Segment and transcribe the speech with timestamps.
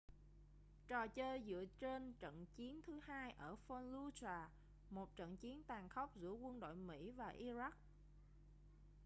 [0.87, 4.47] trò chơi dựa trên trận chiến thứ hai ở fallujah
[4.89, 7.71] một trận chiến tàn khốc giữa quân đội mỹ và iraq